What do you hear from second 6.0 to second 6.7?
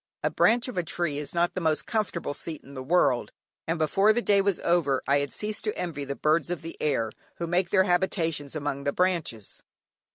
"the birds of